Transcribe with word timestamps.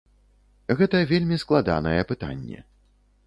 Гэта 0.77 1.01
вельмі 1.11 1.37
складанае 1.43 1.99
пытанне. 2.13 2.59